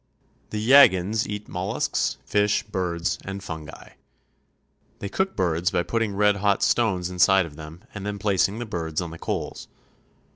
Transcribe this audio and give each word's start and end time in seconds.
The 0.49 0.57
Yaghans 0.59 1.27
eat 1.27 1.47
mollusks, 1.47 2.17
fish, 2.25 2.63
birds, 2.63 3.19
and 3.23 3.43
fungi. 3.43 3.89
They 4.97 5.09
cook 5.09 5.35
birds 5.35 5.69
by 5.69 5.83
putting 5.83 6.15
red 6.15 6.37
hot 6.37 6.63
stones 6.63 7.11
inside 7.11 7.45
of 7.45 7.55
them 7.55 7.83
and 7.93 8.03
then 8.03 8.17
placing 8.17 8.57
the 8.57 8.65
birds 8.65 8.99
on 8.99 9.11
the 9.11 9.19
coals. 9.19 9.67